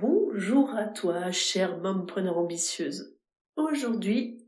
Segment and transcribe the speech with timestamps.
[0.00, 3.18] Bonjour à toi, chère mompreneur ambitieuse.
[3.56, 4.46] Aujourd'hui,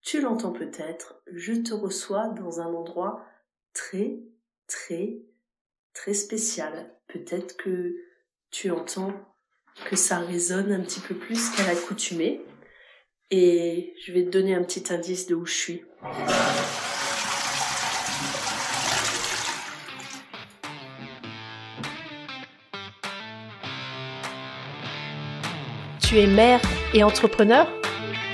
[0.00, 3.22] tu l'entends peut-être, je te reçois dans un endroit
[3.74, 4.18] très,
[4.66, 5.20] très,
[5.92, 6.90] très spécial.
[7.06, 7.96] Peut-être que
[8.50, 9.12] tu entends
[9.90, 12.40] que ça résonne un petit peu plus qu'à l'accoutumée.
[13.30, 15.84] Et je vais te donner un petit indice de où je suis.
[26.08, 26.58] Tu es mère
[26.94, 27.66] et entrepreneur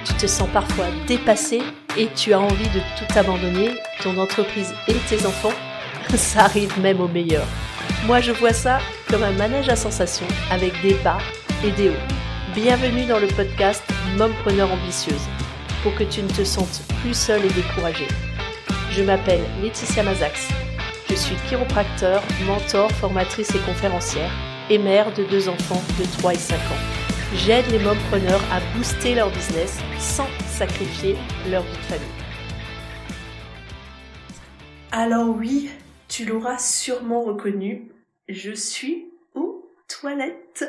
[0.04, 1.60] Tu te sens parfois dépassé
[1.98, 3.70] et tu as envie de tout abandonner,
[4.00, 5.52] ton entreprise et tes enfants
[6.16, 7.44] Ça arrive même au meilleur.
[8.06, 8.78] Moi je vois ça
[9.10, 11.18] comme un manège à sensations avec des bas
[11.64, 12.06] et des hauts.
[12.54, 13.82] Bienvenue dans le podcast
[14.16, 15.26] Mompreneur ambitieuse
[15.82, 18.06] pour que tu ne te sentes plus seule et découragée.
[18.92, 20.46] Je m'appelle Laetitia Mazax.
[21.10, 24.30] Je suis chiropracteur, mentor, formatrice et conférencière
[24.70, 26.93] et mère de deux enfants de 3 et 5 ans
[27.34, 31.16] j'aide les mompreneurs à booster leur business sans sacrifier
[31.50, 32.06] leur vie de famille.
[34.92, 35.70] Alors oui,
[36.08, 37.90] tu l'auras sûrement reconnu,
[38.28, 40.64] je suis aux toilettes.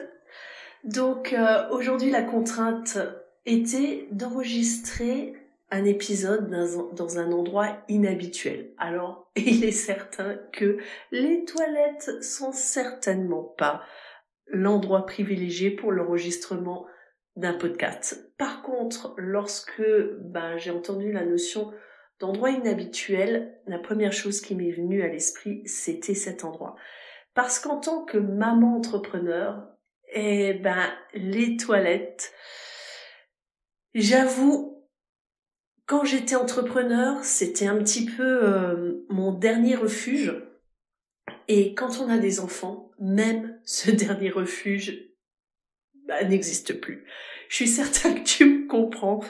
[0.83, 2.97] Donc euh, aujourd'hui la contrainte
[3.45, 5.33] était d'enregistrer
[5.71, 6.49] un épisode
[6.93, 8.71] dans un endroit inhabituel.
[8.77, 10.77] Alors il est certain que
[11.11, 13.83] les toilettes sont certainement pas
[14.47, 16.85] l'endroit privilégié pour l'enregistrement
[17.35, 18.31] d'un podcast.
[18.37, 19.83] Par contre, lorsque
[20.21, 21.73] ben, j'ai entendu la notion
[22.19, 26.75] d'endroit inhabituel, la première chose qui m'est venue à l'esprit, c'était cet endroit.
[27.33, 29.67] Parce qu'en tant que maman entrepreneur,
[30.13, 32.33] eh ben, les toilettes,
[33.93, 34.87] j'avoue,
[35.85, 40.33] quand j'étais entrepreneur, c'était un petit peu euh, mon dernier refuge
[41.47, 45.09] et quand on a des enfants, même ce dernier refuge
[46.07, 47.05] bah, n'existe plus.
[47.49, 49.21] Je suis certaine que tu me comprends.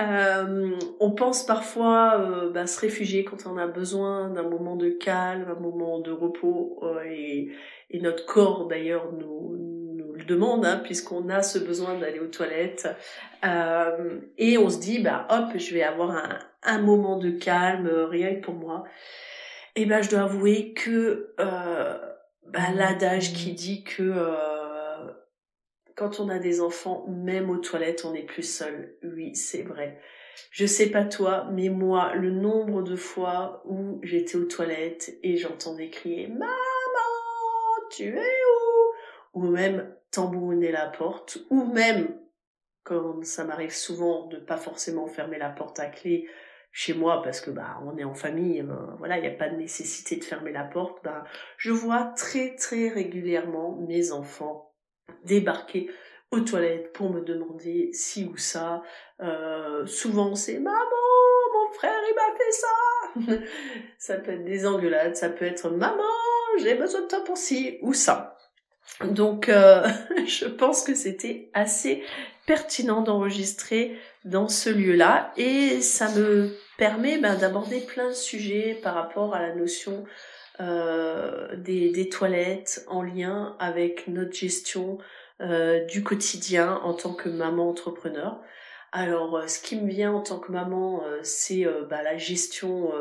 [0.00, 4.90] Euh, on pense parfois euh, bah, se réfugier quand on a besoin d'un moment de
[4.90, 7.52] calme, un moment de repos, euh, et,
[7.90, 9.54] et, notre corps d'ailleurs nous,
[10.14, 12.88] le demande, hein, puisqu'on a ce besoin d'aller aux toilettes.
[14.38, 18.54] Et on se dit, bah hop, je vais avoir un, moment de calme, rien pour
[18.54, 18.84] moi.
[19.76, 21.34] Eh ben, je dois avouer que
[22.46, 25.12] bah, l'adage qui dit que euh,
[25.96, 28.96] quand on a des enfants, même aux toilettes, on n'est plus seul.
[29.02, 30.00] Oui, c'est vrai.
[30.50, 35.36] Je sais pas toi, mais moi, le nombre de fois où j'étais aux toilettes et
[35.36, 36.48] j'entendais crier Maman,
[37.90, 39.40] tu es où?
[39.40, 42.18] Ou même tambouronner la porte, ou même,
[42.82, 46.28] comme ça m'arrive souvent de pas forcément fermer la porte à clé,
[46.74, 49.48] chez moi parce que bah on est en famille, euh, voilà, il n'y a pas
[49.48, 51.24] de nécessité de fermer la porte, bah
[51.56, 54.74] je vois très très régulièrement mes enfants
[55.22, 55.88] débarquer
[56.32, 58.82] aux toilettes pour me demander si ou ça.
[59.20, 60.80] Euh, souvent c'est maman,
[61.54, 63.44] mon frère il m'a fait ça.
[63.98, 66.02] ça peut être des engueulades, ça peut être maman,
[66.58, 68.36] j'ai besoin de toi pour ci ou ça.
[69.04, 69.86] Donc euh,
[70.26, 72.02] je pense que c'était assez
[72.46, 78.94] pertinent d'enregistrer dans ce lieu-là et ça me permet ben, d'aborder plein de sujets par
[78.94, 80.04] rapport à la notion
[80.60, 84.98] euh, des, des, toilettes en lien avec notre gestion
[85.40, 88.40] euh, du quotidien en tant que maman entrepreneur.
[88.96, 92.16] Alors, euh, ce qui me vient en tant que maman, euh, c'est euh, bah, la
[92.16, 92.92] gestion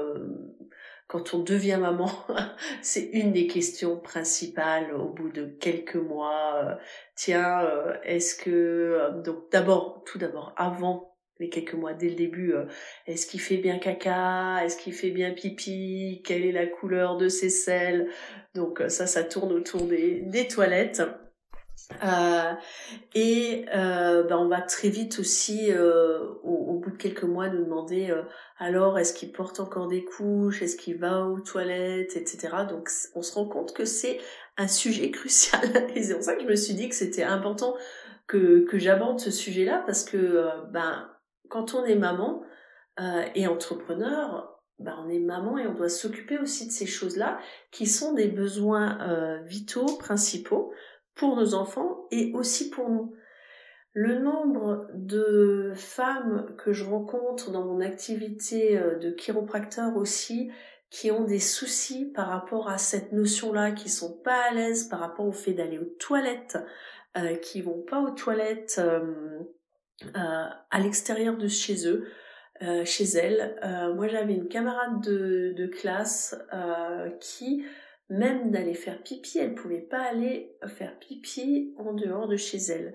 [1.08, 2.10] quand on devient maman.
[2.82, 6.80] c'est une des questions principales au bout de quelques mois.
[7.16, 7.68] tiens,
[8.04, 12.66] est-ce que donc d'abord, tout d'abord, avant les quelques mois dès le début, euh,
[13.08, 17.28] est-ce qu'il fait bien caca, est-ce qu'il fait bien pipi, quelle est la couleur de
[17.28, 18.08] ses selles,
[18.56, 21.02] donc euh, ça, ça tourne autour des, des toilettes.
[22.04, 22.54] Euh,
[23.14, 27.66] et euh, ben on va très vite aussi, au, au, bout de quelques mois, nous
[27.66, 28.14] demander
[28.58, 32.50] alors est-ce qu'il porte encore des couches, est-ce qu'il va aux toilettes, etc.
[32.70, 34.20] Donc on se rend compte que c'est
[34.58, 35.62] un sujet crucial.
[35.96, 37.76] Et c'est pour ça que je me suis dit que c'était important
[38.28, 41.10] que, que j'aborde ce sujet-là parce que ben
[41.50, 42.44] quand on est maman
[43.00, 47.40] euh, et entrepreneur, ben on est maman et on doit s'occuper aussi de ces choses-là
[47.72, 50.74] qui sont des besoins euh, vitaux, principaux
[51.16, 53.16] pour nos enfants et aussi pour nous.
[53.96, 60.50] Le nombre de femmes que je rencontre dans mon activité euh, de chiropracteur aussi
[60.94, 65.00] qui ont des soucis par rapport à cette notion-là, qui sont pas à l'aise par
[65.00, 66.60] rapport au fait d'aller aux toilettes,
[67.18, 69.40] euh, qui vont pas aux toilettes euh,
[70.14, 72.08] à l'extérieur de chez eux,
[72.62, 73.56] euh, chez elles.
[73.64, 76.36] Euh, moi, j'avais une camarade de, de classe
[77.20, 77.66] qui
[78.10, 82.94] même d'aller faire pipi, elle pouvait pas aller faire pipi en dehors de chez elle.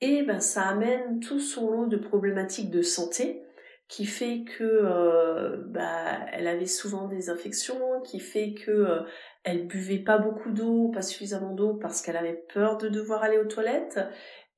[0.00, 3.42] Et ben ça amène tout son lot de problématiques de santé
[3.88, 9.00] qui fait que euh, bah, elle avait souvent des infections, qui fait que euh,
[9.44, 13.36] elle buvait pas beaucoup d'eau, pas suffisamment d'eau parce qu'elle avait peur de devoir aller
[13.36, 14.00] aux toilettes.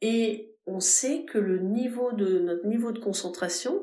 [0.00, 3.82] Et on sait que le niveau de notre niveau de concentration,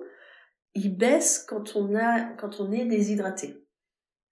[0.74, 3.66] il baisse quand on a quand on est déshydraté.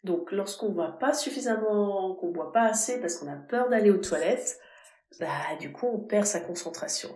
[0.04, 3.98] Donc lorsqu'on voit pas suffisamment, qu'on boit pas assez parce qu'on a peur d'aller aux
[3.98, 4.60] toilettes,
[5.19, 7.10] bah du coup on perd sa concentration.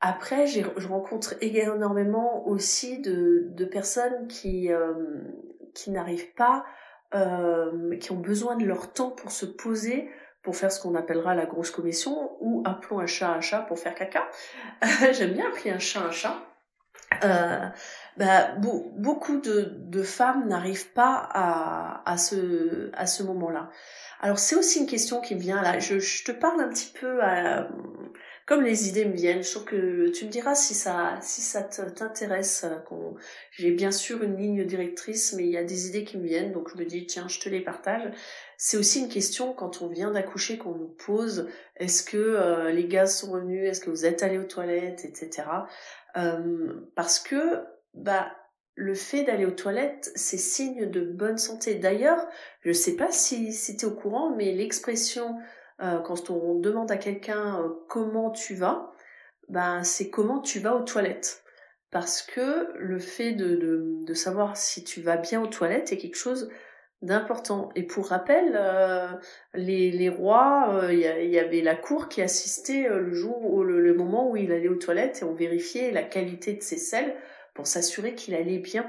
[0.00, 4.94] Après, je rencontre énormément aussi de, de personnes qui, euh,
[5.74, 6.64] qui n'arrivent pas,
[7.14, 10.08] euh, qui ont besoin de leur temps pour se poser,
[10.48, 13.78] pour faire ce qu'on appellera la grosse commission, ou appelons un chat un chat pour
[13.78, 14.26] faire caca.
[15.12, 16.36] J'aime bien appeler un chat un chat.
[17.22, 17.68] Euh,
[18.18, 18.56] bah,
[18.96, 21.28] beaucoup de, femmes n'arrivent pas
[22.04, 23.70] à, ce, moment-là.
[24.20, 25.78] Alors c'est aussi une question qui me vient là.
[25.78, 27.68] Je, te parle un petit peu à,
[28.44, 29.44] comme les idées me viennent.
[29.44, 32.64] Je trouve que tu me diras si ça, si ça t'intéresse.
[32.64, 33.10] Euh,
[33.52, 36.50] j'ai bien sûr une ligne directrice, mais il y a des idées qui me viennent,
[36.50, 38.10] donc je me dis tiens, je te les partage.
[38.56, 41.48] C'est aussi une question quand on vient d'accoucher qu'on nous pose.
[41.76, 45.44] Est-ce que euh, les gaz sont revenus Est-ce que vous êtes allé aux toilettes, etc.
[46.16, 47.62] Euh, parce que
[47.94, 48.30] bah
[48.78, 51.74] le fait d'aller aux toilettes, c'est signe de bonne santé.
[51.74, 52.24] D'ailleurs,
[52.60, 55.36] je sais pas si, si au courant, mais l'expression
[55.80, 58.92] euh, quand on demande à quelqu'un euh, comment tu vas,
[59.48, 61.42] ben c'est comment tu vas aux toilettes.
[61.90, 63.56] Parce que le fait de,
[64.04, 66.48] de, savoir si tu vas bien aux toilettes est quelque chose
[67.02, 67.70] d'important.
[67.74, 69.08] Et pour rappel, euh,
[69.54, 74.30] les, rois, il y, avait la cour qui assistait le jour, ou le, le, moment
[74.30, 77.16] où il allait aux toilettes et on vérifiait la qualité de ses selles
[77.58, 78.88] pour s'assurer qu'il allait bien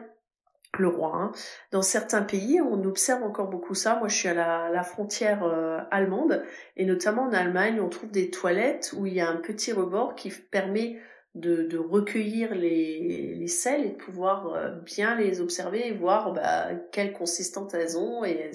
[0.77, 1.11] le roi.
[1.15, 1.31] Hein.
[1.71, 3.95] Dans certains pays, on observe encore beaucoup ça.
[3.95, 6.45] Moi, je suis à la, frontière euh, allemande
[6.77, 10.13] et notamment en Allemagne, on trouve des toilettes où il y a un petit rebord
[10.13, 11.01] qui permet
[11.33, 16.67] de, recueillir les, les selles et de pouvoir euh, bien les observer et voir bah,
[16.91, 18.51] quelle consistance elles ont et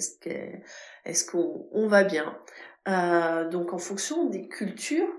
[1.03, 2.39] est-ce qu'on on va bien.
[2.87, 5.11] Euh, donc, en fonction des cultures,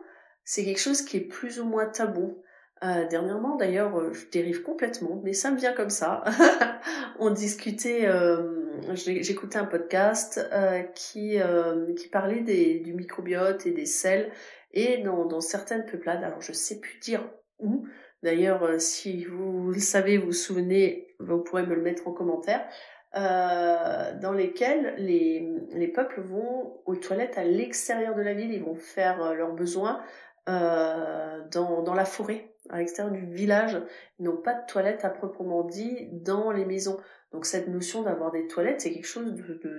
[0.43, 2.43] c'est quelque chose qui est plus ou moins tabou.
[2.85, 6.23] Euh, dernièrement, d'ailleurs, euh, je dérive complètement, mais ça me vient comme ça.
[7.19, 13.73] on discutait, euh, j'écoutais un podcast euh, qui, euh, qui parlait des, du microbiote et
[13.73, 14.31] des sels,
[14.73, 17.27] et dans, dans certaines peuplades, alors je sais plus dire
[17.59, 17.87] où,
[18.23, 22.67] d'ailleurs, si vous le savez, vous vous souvenez, vous pourrez me le mettre en commentaire,
[23.15, 28.75] dans lesquels les, les peuples vont aux toilettes à l'extérieur de la ville, ils vont
[28.75, 30.03] faire leurs besoins
[30.47, 33.81] dans, dans la forêt à l'extérieur du village,
[34.19, 36.99] ils n'ont pas de toilettes à proprement dit dans les maisons.
[37.33, 39.35] Donc cette notion d'avoir des toilettes, c'est quelque chose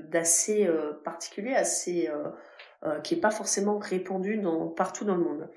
[0.10, 2.30] d'assez euh, particulier, assez euh,
[2.84, 4.42] euh, qui est pas forcément répandu
[4.76, 5.50] partout dans le monde.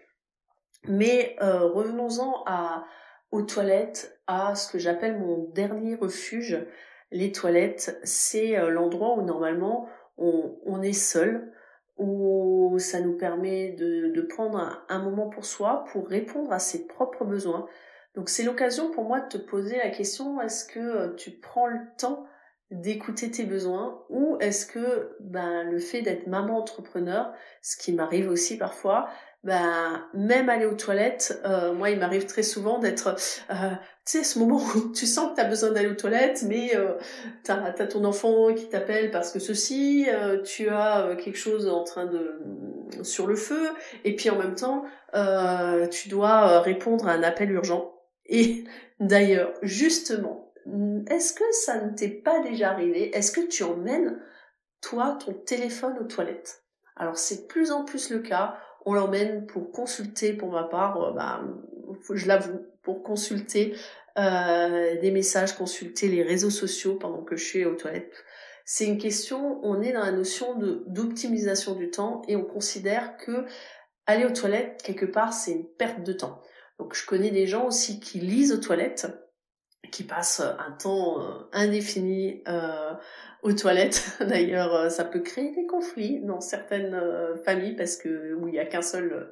[0.89, 2.43] Mais revenons-en
[3.33, 6.67] aux toilettes, à ce que j'appelle mon dernier refuge.
[7.11, 11.53] Les toilettes, c'est l'endroit où normalement on est seul,
[12.01, 17.25] où ça nous permet de, prendre un, moment pour soi, pour répondre à ses propres
[17.25, 17.67] besoins.
[18.15, 21.67] Donc c'est l'occasion pour moi de te poser la question, est-ce que euh, tu prends
[21.67, 22.27] le temps
[22.71, 27.33] d'écouter tes besoins ou est-ce que ben, le fait d'être maman entrepreneur,
[27.63, 29.09] ce qui m'arrive aussi parfois,
[29.43, 33.17] ben même aller aux toilettes, euh, moi il m'arrive très souvent d'être,
[33.51, 33.71] euh,
[34.05, 36.93] tu sais, ce moment où tu sens que tu besoin d'aller aux toilettes, mais euh,
[37.45, 41.85] tu as, ton enfant qui t'appelle parce que ceci, euh, tu as quelque chose en
[41.85, 42.39] train de
[43.03, 43.71] sur le feu,
[44.05, 44.85] et puis en même temps,
[45.91, 47.95] tu dois répondre à un appel urgent.
[48.27, 48.65] Et
[49.01, 50.53] d'ailleurs, justement,
[51.09, 54.21] est-ce que ça ne t'est pas déjà arrivé Est-ce que tu emmènes
[54.83, 56.63] toi ton téléphone aux toilettes?
[56.97, 58.59] Alors c'est de plus en plus le cas
[58.95, 61.43] l'emmène pour consulter, pour ma part, euh, bah,
[62.13, 63.75] je l'avoue, pour consulter
[64.19, 68.25] euh, des messages, consulter les réseaux sociaux pendant que je suis aux toilettes.
[68.65, 73.45] C'est une question, on est dans la notion d'optimisation du temps et on considère que
[74.07, 76.41] aller aux toilettes quelque part c'est une perte de temps.
[76.79, 79.07] Donc je connais des gens aussi qui lisent aux toilettes,
[79.91, 82.93] qui passent un temps euh, indéfini euh,
[83.43, 84.17] aux toilettes.
[84.21, 88.55] D'ailleurs, euh, ça peut créer des conflits dans certaines euh, familles parce que où il
[88.55, 89.25] y a qu'un seul euh,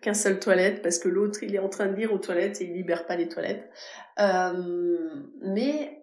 [0.00, 2.64] qu'un seul toilette parce que l'autre il est en train de lire aux toilettes et
[2.64, 3.68] il libère pas les toilettes.
[5.42, 6.02] mais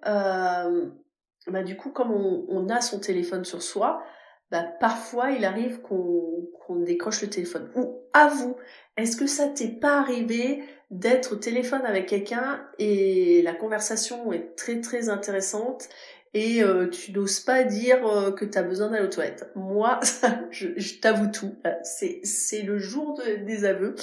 [1.48, 4.04] bah, du coup, comme on, a son téléphone sur soi,
[4.52, 6.50] bah, parfois il arrive qu'on
[6.86, 7.70] décroche le téléphone.
[7.76, 8.56] Ou à vous,
[8.98, 14.56] est-ce que ça t'est pas arrivé d'être au téléphone avec quelqu'un et la conversation est
[14.56, 15.88] très très intéressante
[16.34, 19.50] et euh, tu n'oses pas dire euh, que tu as besoin d'aller aux toilettes?
[19.56, 20.00] Moi,
[20.52, 21.56] je, t'avoue tout.
[21.66, 23.96] Euh, c'est, c'est le jour des aveux.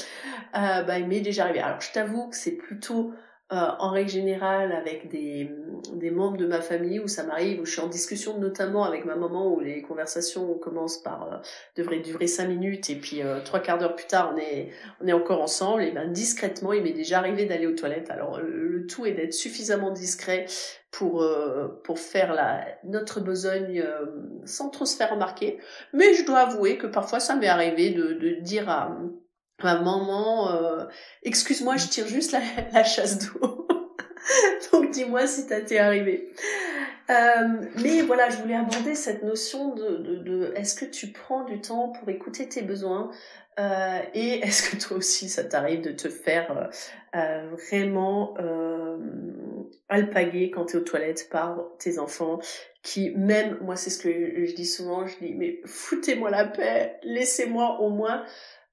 [0.52, 1.60] bah, il m'est déjà arrivé.
[1.60, 3.12] Alors, je t'avoue que c'est plutôt
[3.52, 5.48] euh, en règle générale avec des,
[5.92, 9.04] des, membres de ma famille où ça m'arrive, où je suis en discussion notamment avec
[9.04, 11.36] ma maman, où les conversations commencent par euh,
[11.76, 15.06] devraient durer cinq minutes et puis euh, trois quarts d'heure plus tard on est on
[15.06, 18.10] est encore ensemble et ben discrètement il m'est déjà arrivé d'aller aux toilettes.
[18.10, 20.46] Alors le, tout est d'être suffisamment discret
[20.90, 21.24] pour
[21.84, 23.84] pour faire la notre besogne
[24.44, 25.58] sans trop se faire remarquer.
[25.92, 28.96] Mais je dois avouer que parfois ça m'est arrivé de, de dire à
[29.62, 30.84] ma maman, euh,
[31.22, 32.32] excuse-moi, je tire juste
[32.72, 33.68] la, chasse d'eau.
[34.72, 36.32] Donc dis-moi si ça t'est arrivé.
[37.08, 37.14] Euh,
[37.82, 41.60] mais voilà, je voulais aborder cette notion de, de, de est-ce que tu prends du
[41.60, 43.12] temps pour écouter tes besoins
[43.58, 46.70] euh, et est-ce que toi aussi ça t'arrive de te faire
[47.14, 48.98] euh, vraiment euh,
[49.88, 52.38] alpaguer quand tu es aux toilettes par tes enfants
[52.82, 54.10] qui même, moi c'est ce que
[54.44, 58.24] je dis souvent, je dis mais foutez-moi la paix, laissez-moi au moins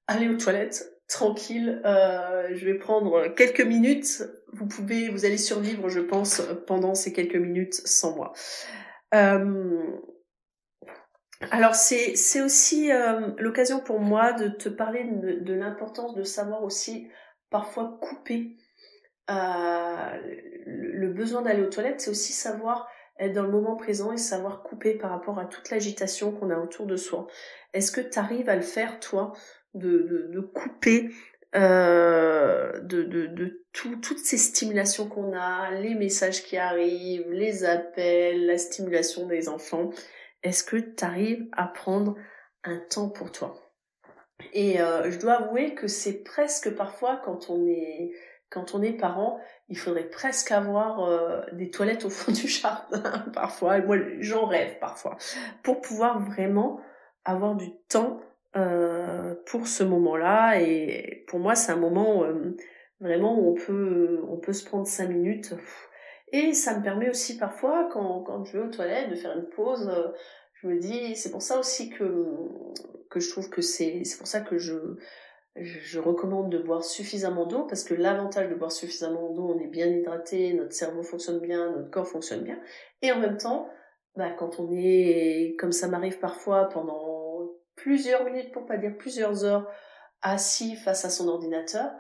[0.08, 1.82] aller aux toilettes tranquille.
[1.86, 4.24] Euh, je vais prendre quelques minutes.
[4.52, 8.34] Vous pouvez, vous allez survivre, je pense, pendant ces quelques minutes sans moi.
[9.14, 9.82] Euh,
[11.52, 16.64] alors c'est c'est aussi euh, l'occasion pour moi de te parler de, l'importance de savoir
[16.64, 17.08] aussi
[17.50, 18.58] parfois couper.
[19.28, 22.88] Le besoin d'aller aux toilettes, c'est aussi savoir
[23.20, 26.58] être dans le moment présent et savoir couper par rapport à toute l'agitation qu'on a
[26.58, 27.28] autour de soi.
[27.74, 29.34] Est-ce que tu arrives à le faire toi
[29.74, 31.10] de, de, couper
[31.56, 37.66] euh, de, de, de tout, toutes ces stimulations qu'on a, les messages qui arrivent, les
[37.66, 39.90] appels, la stimulation des enfants.
[40.44, 42.16] Est-ce que tu arrives à prendre
[42.64, 43.56] un temps pour toi?
[44.54, 48.12] Et euh, je dois avouer que c'est presque parfois quand on est
[48.50, 53.26] quand on est parent, il faudrait presque avoir euh, des toilettes au fond du jardin
[53.34, 53.80] parfois.
[53.80, 55.18] Moi, j'en rêve parfois
[55.64, 56.80] pour pouvoir vraiment
[57.26, 58.22] avoir du temps
[58.56, 60.62] euh, pour ce moment-là.
[60.62, 62.56] Et pour moi, c'est un moment euh,
[63.00, 65.54] vraiment où on peut, on peut se prendre cinq minutes.
[66.32, 69.50] Et ça me permet aussi parfois, quand, quand je vais aux toilettes, de faire une
[69.50, 69.90] pause.
[69.90, 70.10] Euh,
[70.54, 72.26] je me dis, c'est pour ça aussi que,
[73.10, 74.76] que je trouve que c'est, c'est pour ça que je,
[75.56, 79.68] je recommande de boire suffisamment d'eau parce que l'avantage de boire suffisamment d'eau, on est
[79.68, 82.60] bien hydraté, notre cerveau fonctionne bien, notre corps fonctionne bien.
[83.02, 83.70] Et en même temps,
[84.16, 87.23] bah, quand on est, comme ça m'arrive parfois pendant
[87.84, 89.70] plusieurs minutes, pour pas dire plusieurs heures,
[90.22, 91.92] assis face à son ordinateur,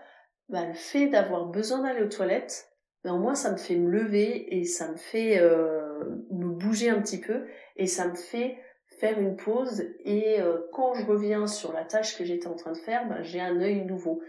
[0.48, 2.70] bah, le fait d'avoir besoin d'aller aux toilettes,
[3.04, 6.90] ben, au moins ça me fait me lever et ça me fait euh, me bouger
[6.90, 8.58] un petit peu et ça me fait
[9.00, 12.72] faire une pause et euh, quand je reviens sur la tâche que j'étais en train
[12.72, 14.22] de faire, ben, j'ai un œil nouveau.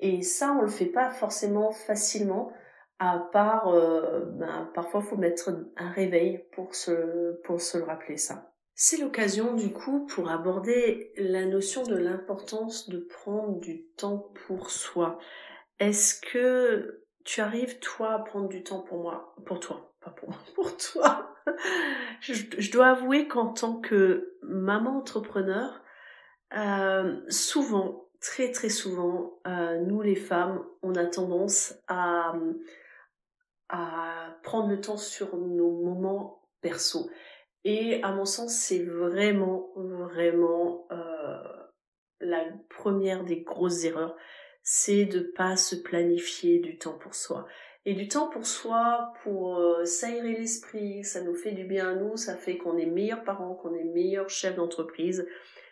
[0.00, 2.52] Et ça, on le fait pas forcément facilement,
[2.98, 8.16] à part, euh, ben, parfois faut mettre un réveil pour se, pour se le rappeler
[8.16, 8.55] ça.
[8.78, 14.68] C'est l'occasion du coup pour aborder la notion de l'importance de prendre du temps pour
[14.68, 15.18] soi.
[15.78, 20.28] Est-ce que tu arrives toi à prendre du temps pour moi, pour toi, pas pour
[20.28, 21.34] moi, pour toi?
[22.20, 25.82] Je, dois avouer qu'en tant que maman entrepreneur,
[26.54, 32.34] euh, souvent, très très souvent, euh, nous les femmes, on a tendance à,
[33.70, 37.08] à prendre le temps sur nos moments perso.
[37.68, 41.42] Et à mon sens, c'est vraiment, vraiment euh,
[42.20, 44.14] la première des grosses erreurs,
[44.62, 47.44] c'est de pas se planifier du temps pour soi.
[47.84, 51.94] Et du temps pour soi, pour euh, s'aérer l'esprit, ça nous fait du bien à
[51.96, 55.26] nous, ça fait qu'on est meilleurs parents, qu'on est meilleurs chefs d'entreprise.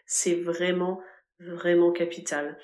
[0.05, 1.01] C'est vraiment,
[1.39, 2.59] vraiment capital.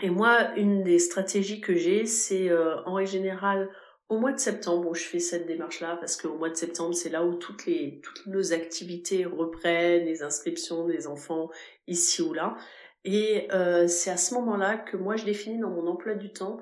[0.00, 3.68] Et moi, une des stratégies que j'ai, c'est euh, en général
[4.08, 7.08] au mois de septembre où je fais cette démarche-là, parce qu'au mois de septembre, c'est
[7.08, 11.50] là où toutes les toutes nos activités reprennent, les inscriptions des enfants
[11.86, 12.56] ici ou là.
[13.04, 16.60] Et euh, c'est à ce moment-là que moi je définis dans mon emploi du temps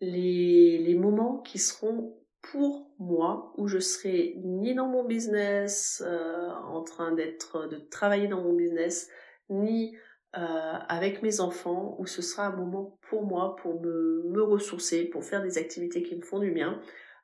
[0.00, 6.48] les, les moments qui seront pour moi, où je serai ni dans mon business, euh,
[6.68, 9.08] en train d'être, de travailler dans mon business,
[9.48, 9.96] ni
[10.36, 10.40] euh,
[10.88, 15.24] avec mes enfants, où ce sera un moment pour moi, pour me, me ressourcer, pour
[15.24, 16.80] faire des activités qui me font du bien,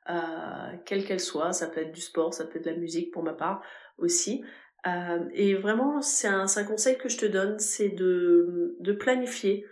[0.09, 1.53] euh, quelles qu'elles soient.
[1.53, 3.61] Ça peut être du sport, ça peut être de la musique pour ma part
[3.97, 4.43] aussi.
[4.87, 9.65] Euh, et vraiment, c'est un, un, conseil que je te donne, c'est de, de planifier,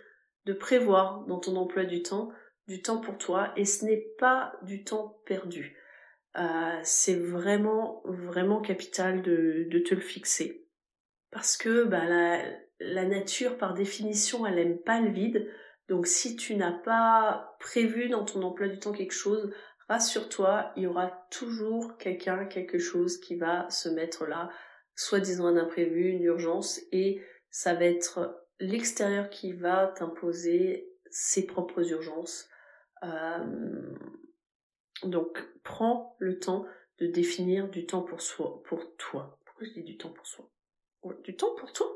[0.46, 2.30] de prévoir dans ton emploi du temps,
[2.68, 5.76] du temps pour toi, et ce n'est pas du temps perdu.
[6.38, 10.66] Euh, c'est vraiment, vraiment capital de, de te le fixer.
[11.30, 12.42] Parce que bah, la,
[12.84, 15.48] la nature, par définition, elle aime pas le vide.
[15.88, 19.52] Donc si tu n'as pas prévu dans ton emploi du temps quelque chose,
[19.88, 24.50] rassure-toi, il y aura toujours quelqu'un, quelque chose qui va se mettre là,
[24.94, 31.46] soit disons un imprévu, une urgence, et ça va être l'extérieur qui va t'imposer ses
[31.46, 32.48] propres urgences.
[33.02, 33.94] Euh,
[35.02, 36.64] donc, prends le temps
[36.98, 39.38] de définir du temps pour soi, pour toi.
[39.44, 40.48] Pourquoi je dis du temps pour soi?
[41.24, 41.88] Du temps pour toi.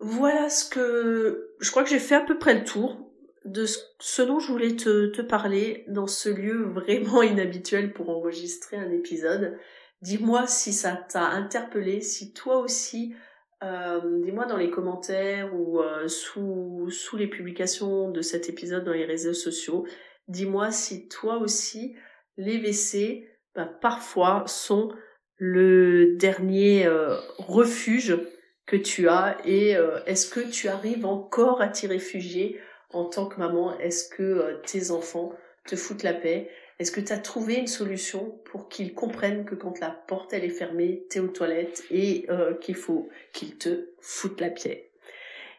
[0.00, 2.98] Voilà ce que je crois que j'ai fait à peu près le tour
[3.44, 8.90] de ce dont je voulais te, parler dans ce lieu vraiment inhabituel pour enregistrer un
[8.90, 9.58] épisode.
[10.02, 13.14] Dis-moi si ça t'a interpellé, si toi aussi
[13.62, 18.92] euh, dis-moi dans les commentaires ou euh, sous, sous les publications de cet épisode dans
[18.92, 19.86] les réseaux sociaux,
[20.28, 21.96] dis-moi si toi aussi
[22.36, 24.92] les WC bah, parfois sont
[25.36, 28.18] le dernier euh, refuge
[28.66, 32.58] que tu as et est-ce que tu arrives encore à t'y réfugier
[32.90, 33.78] en tant que maman?
[33.78, 35.32] Est-ce que tes enfants
[35.66, 36.50] te foutent la paix?
[36.78, 40.44] Est-ce que tu as trouvé une solution pour qu'ils comprennent que quand la porte elle
[40.44, 44.90] est fermée, t'es aux toilettes et euh, qu'il faut qu'ils te foutent la pied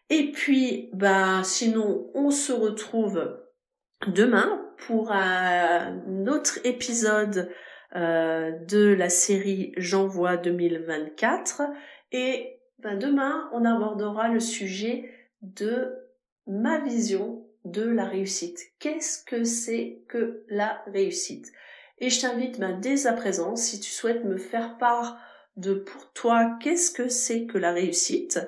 [0.10, 3.40] Et puis, bah sinon, on se retrouve
[4.08, 7.50] demain pour un autre épisode
[7.96, 11.62] euh, de la série J'envoie 2024.
[12.12, 15.10] Et ben, demain, on abordera le sujet
[15.42, 15.94] de
[16.48, 18.60] ma vision de la réussite.
[18.80, 21.52] Qu'est-ce que c'est que la réussite?
[22.00, 25.18] Et je t'invite ben, dès à présent, si tu souhaites me faire part
[25.56, 28.40] de pour toi qu'est-ce que c'est que la réussite,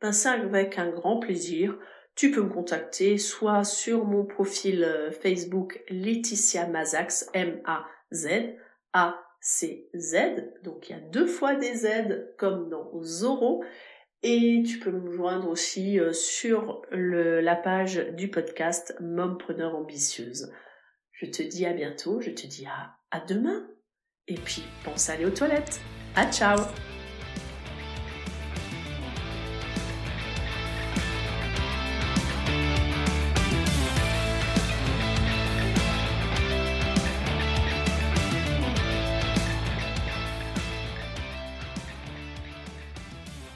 [0.00, 1.78] ben ça avec un grand plaisir.
[2.14, 8.28] Tu peux me contacter soit sur mon profil euh, Facebook Laetitia Mazax, M-A-Z,
[9.46, 10.16] A-C-Z,
[10.64, 13.64] donc il y a deux fois des Z comme dans Zoro,
[14.22, 20.52] et tu peux me joindre aussi euh, sur la page du podcast Mompreneur ambitieuse.
[21.12, 23.68] Je te dis à bientôt, je te dis à, à demain.
[24.26, 25.80] Et puis, pense à aller aux toilettes.
[26.16, 26.58] À ciao